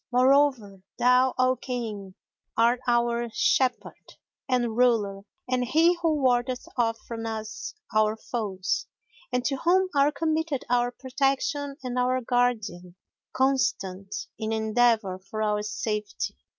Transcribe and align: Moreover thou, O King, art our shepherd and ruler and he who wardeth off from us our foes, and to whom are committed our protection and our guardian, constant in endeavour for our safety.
Moreover 0.11 0.81
thou, 0.97 1.35
O 1.37 1.55
King, 1.55 2.15
art 2.57 2.79
our 2.87 3.29
shepherd 3.31 4.13
and 4.49 4.75
ruler 4.75 5.21
and 5.47 5.63
he 5.63 5.95
who 6.01 6.15
wardeth 6.23 6.65
off 6.75 6.97
from 7.07 7.27
us 7.27 7.75
our 7.93 8.17
foes, 8.17 8.87
and 9.31 9.45
to 9.45 9.57
whom 9.57 9.89
are 9.95 10.11
committed 10.11 10.65
our 10.71 10.89
protection 10.89 11.75
and 11.83 11.99
our 11.99 12.19
guardian, 12.19 12.95
constant 13.31 14.15
in 14.39 14.51
endeavour 14.51 15.19
for 15.19 15.43
our 15.43 15.61
safety. 15.61 16.35